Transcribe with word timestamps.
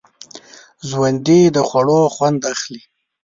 ژوندي 0.87 1.41
د 1.55 1.57
خوړو 1.67 2.01
خوند 2.15 2.39
اخلي 2.53 2.81